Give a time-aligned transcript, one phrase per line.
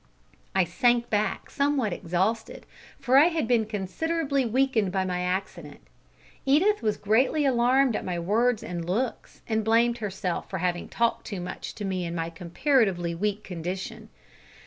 [0.55, 2.65] I sank back somewhat exhausted,
[2.97, 5.79] for I had been considerably weakened by my accident.
[6.43, 11.27] Edith was greatly alarmed at my words and looks, and blamed herself for having talked
[11.27, 14.09] too much to me in my comparatively weak condition.